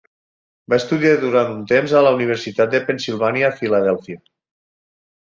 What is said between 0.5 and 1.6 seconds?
Va estudiar durant